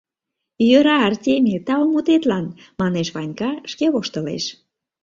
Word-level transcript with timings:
—Йӧра, 0.69 0.95
Артемий, 1.07 1.61
тау 1.67 1.83
мутетлан,— 1.91 2.45
манеш 2.81 3.07
Ванька, 3.15 3.51
шке 3.71 3.85
воштылеш. 3.93 4.43